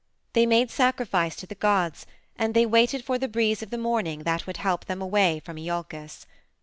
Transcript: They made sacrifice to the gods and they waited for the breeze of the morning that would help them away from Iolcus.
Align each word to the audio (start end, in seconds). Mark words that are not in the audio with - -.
They 0.33 0.47
made 0.47 0.71
sacrifice 0.71 1.35
to 1.35 1.45
the 1.45 1.53
gods 1.53 2.07
and 2.35 2.55
they 2.55 2.65
waited 2.65 3.05
for 3.05 3.19
the 3.19 3.27
breeze 3.27 3.61
of 3.61 3.69
the 3.69 3.77
morning 3.77 4.23
that 4.23 4.47
would 4.47 4.57
help 4.57 4.85
them 4.85 4.99
away 4.99 5.39
from 5.45 5.57
Iolcus. 5.57 6.25